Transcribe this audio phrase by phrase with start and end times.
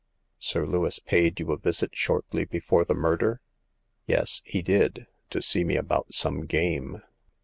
[0.39, 3.39] "Sir Lewis paid you a visit shortly before the murder?
[3.61, 7.03] *'" Yes, he did; to see me about some game."